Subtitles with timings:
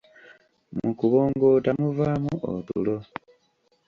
[0.77, 2.95] Mu kubongoota muvaamu otulo.